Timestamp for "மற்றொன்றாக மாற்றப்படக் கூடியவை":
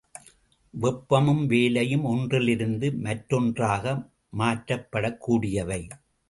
2.93-5.87